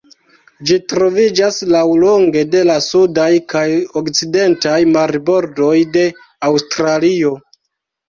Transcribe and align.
Ĝi 0.69 0.77
troviĝas 0.93 1.59
laŭlonge 1.75 2.43
de 2.55 2.63
la 2.71 2.79
sudaj 2.87 3.29
kaj 3.55 3.63
okcidentaj 4.03 4.77
marbordoj 4.99 5.79
de 5.97 6.11
Aŭstralio. 6.53 7.41